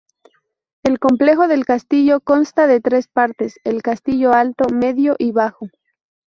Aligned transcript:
El 0.81 0.97
complejo 0.97 1.47
del 1.47 1.63
castillo 1.63 2.21
consta 2.21 2.65
de 2.65 2.81
tres 2.81 3.07
partes: 3.07 3.59
El 3.63 3.83
castillo 3.83 4.33
alto, 4.33 4.63
medio 4.73 5.15
y 5.19 5.31
bajo. 5.31 5.67